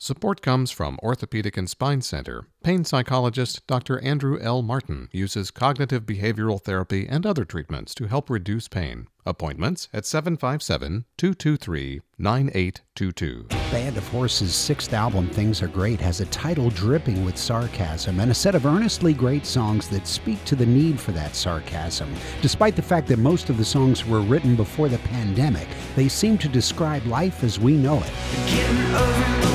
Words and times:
Support 0.00 0.42
comes 0.42 0.70
from 0.70 0.96
Orthopedic 1.02 1.56
and 1.56 1.68
Spine 1.68 2.02
Center. 2.02 2.46
Pain 2.62 2.84
psychologist 2.84 3.66
Dr. 3.66 3.98
Andrew 3.98 4.38
L. 4.40 4.62
Martin 4.62 5.08
uses 5.10 5.50
cognitive 5.50 6.06
behavioral 6.06 6.62
therapy 6.62 7.08
and 7.08 7.26
other 7.26 7.44
treatments 7.44 7.96
to 7.96 8.06
help 8.06 8.30
reduce 8.30 8.68
pain. 8.68 9.08
Appointments 9.26 9.88
at 9.92 10.06
757 10.06 11.04
223 11.16 12.00
9822. 12.16 13.46
Band 13.72 13.96
of 13.96 14.06
Horses' 14.08 14.54
sixth 14.54 14.92
album, 14.92 15.28
Things 15.30 15.62
Are 15.62 15.68
Great, 15.68 16.00
has 16.00 16.20
a 16.20 16.26
title 16.26 16.70
dripping 16.70 17.24
with 17.24 17.36
sarcasm 17.36 18.20
and 18.20 18.30
a 18.30 18.34
set 18.34 18.54
of 18.54 18.66
earnestly 18.66 19.12
great 19.12 19.44
songs 19.44 19.88
that 19.88 20.06
speak 20.06 20.42
to 20.44 20.54
the 20.54 20.64
need 20.64 21.00
for 21.00 21.10
that 21.10 21.34
sarcasm. 21.34 22.08
Despite 22.40 22.76
the 22.76 22.82
fact 22.82 23.08
that 23.08 23.18
most 23.18 23.50
of 23.50 23.56
the 23.58 23.64
songs 23.64 24.06
were 24.06 24.20
written 24.20 24.54
before 24.54 24.88
the 24.88 24.98
pandemic, 24.98 25.66
they 25.96 26.06
seem 26.06 26.38
to 26.38 26.48
describe 26.48 27.04
life 27.04 27.42
as 27.42 27.58
we 27.58 27.76
know 27.76 28.00
it. 28.00 29.47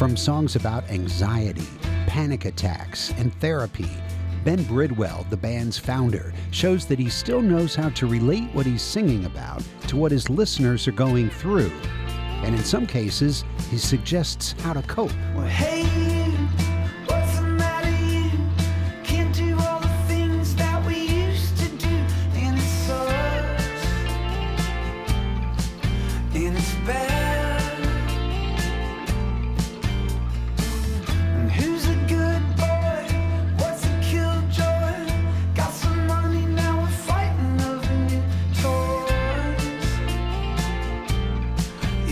From 0.00 0.16
songs 0.16 0.56
about 0.56 0.88
anxiety, 0.88 1.68
panic 2.06 2.46
attacks, 2.46 3.12
and 3.18 3.38
therapy, 3.38 3.90
Ben 4.44 4.62
Bridwell, 4.62 5.26
the 5.28 5.36
band's 5.36 5.76
founder, 5.76 6.32
shows 6.52 6.86
that 6.86 6.98
he 6.98 7.10
still 7.10 7.42
knows 7.42 7.74
how 7.74 7.90
to 7.90 8.06
relate 8.06 8.48
what 8.54 8.64
he's 8.64 8.80
singing 8.80 9.26
about 9.26 9.62
to 9.88 9.98
what 9.98 10.10
his 10.10 10.30
listeners 10.30 10.88
are 10.88 10.92
going 10.92 11.28
through. 11.28 11.70
And 12.42 12.54
in 12.54 12.64
some 12.64 12.86
cases, 12.86 13.44
he 13.68 13.76
suggests 13.76 14.52
how 14.62 14.72
to 14.72 14.80
cope. 14.84 15.12
Well, 15.34 15.46
hey. 15.46 15.80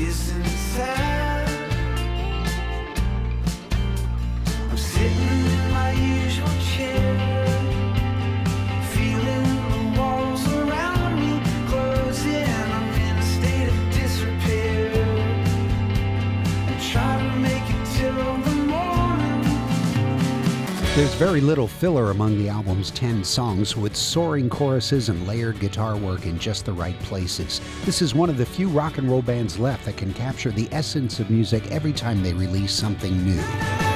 Isn't 0.01 0.48
There's 20.99 21.15
very 21.15 21.41
little 21.41 21.69
filler 21.69 22.11
among 22.11 22.39
the 22.39 22.49
album's 22.49 22.91
10 22.91 23.23
songs, 23.23 23.77
with 23.77 23.95
soaring 23.95 24.51
choruses 24.51 25.11
and 25.11 25.29
layered 25.29 25.61
guitar 25.61 25.97
work 25.97 26.27
in 26.27 26.41
just 26.41 26.65
the 26.65 26.73
right 26.73 26.99
places. 27.03 27.61
This 27.85 28.03
is 28.03 28.17
one 28.17 28.29
of 28.29 28.37
the 28.37 28.45
few 28.45 28.67
rock 28.67 28.99
and 28.99 29.09
roll 29.09 29.23
bands 29.23 29.61
left 29.61 29.85
that 29.85 29.97
can 29.97 30.13
capture 30.13 30.51
the 30.51 30.69
essence 30.73 31.21
of 31.21 31.31
music 31.31 31.65
every 31.71 31.93
time 31.93 32.21
they 32.21 32.33
release 32.33 32.73
something 32.73 33.25
new. 33.25 33.88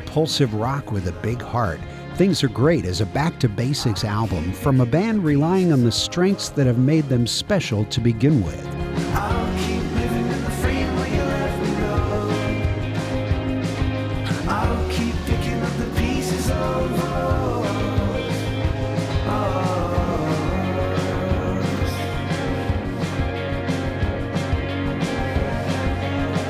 Propulsive 0.00 0.52
rock 0.54 0.90
with 0.90 1.06
a 1.06 1.12
big 1.22 1.40
heart. 1.40 1.78
Things 2.16 2.42
Are 2.42 2.48
Great 2.48 2.84
is 2.84 3.00
a 3.00 3.06
back 3.06 3.38
to 3.38 3.48
basics 3.48 4.02
album 4.02 4.52
from 4.52 4.80
a 4.80 4.86
band 4.86 5.22
relying 5.22 5.72
on 5.72 5.84
the 5.84 5.92
strengths 5.92 6.48
that 6.48 6.66
have 6.66 6.78
made 6.78 7.08
them 7.08 7.28
special 7.28 7.84
to 7.84 8.00
begin 8.00 8.42
with. 8.42 8.64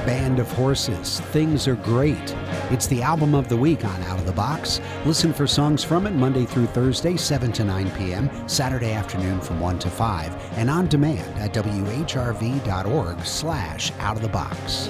Band 0.07 0.39
of 0.39 0.51
Horses, 0.53 1.21
Things 1.21 1.69
Are 1.69 1.77
Great. 1.77 2.35
It's 2.75 2.89
the 2.89 3.03
album 3.03 3.37
of 3.37 3.49
the 3.49 3.57
week 3.57 3.85
on 3.85 4.03
Out 4.03 4.19
of 4.19 4.27
the 4.27 4.33
Box. 4.33 4.81
Listen 5.07 5.33
for 5.33 5.47
songs 5.47 5.85
from 5.85 6.09
it 6.09 6.11
Monday 6.11 6.45
through 6.45 6.67
Thursday, 6.67 7.17
7 7.17 7.53
to 7.53 7.63
9 7.63 7.89
p.m., 7.93 8.29
Saturday 8.49 8.93
afternoon 8.93 9.41
from 9.41 9.61
1 9.61 9.79
to 9.79 9.89
5, 9.89 10.59
and 10.59 10.69
on 10.69 10.89
demand 10.89 11.39
at 11.39 11.55
whrv.org 11.55 13.25
slash 13.25 13.93
out 14.01 14.17
of 14.17 14.23
the 14.23 14.29
box. 14.29 14.89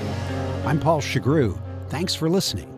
I'm 0.65 0.81
Paul 0.81 1.03
Shugrue. 1.03 1.61
Thanks 1.91 2.15
for 2.15 2.31
listening. 2.31 2.74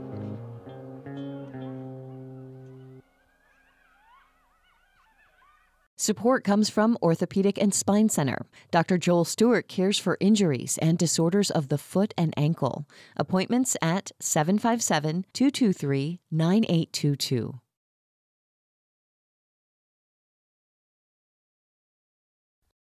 Support 5.99 6.45
comes 6.45 6.69
from 6.69 6.99
Orthopedic 7.03 7.57
and 7.57 7.73
Spine 7.73 8.11
Center. 8.11 8.45
Dr. 8.71 8.99
Joel 8.99 9.25
Stewart 9.25 9.67
cares 9.67 9.99
for 9.99 10.19
injuries 10.21 10.79
and 10.83 10.99
disorders 10.99 11.51
of 11.51 11.69
the 11.69 11.79
foot 11.79 12.13
and 12.19 12.35
ankle. 12.37 12.87
Appointments 13.17 13.79
at 13.81 14.13
757 14.21 15.25
223 15.33 16.21
9822. 16.31 17.61